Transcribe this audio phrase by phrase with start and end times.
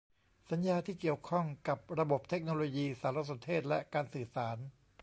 [0.51, 4.57] สัญญาที่เกี่ยวข้องกับระบบเทคโนโลยีสารสนเทศและการสื่อสาร